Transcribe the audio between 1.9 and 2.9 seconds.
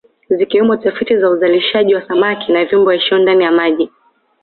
wa samaki na viumbe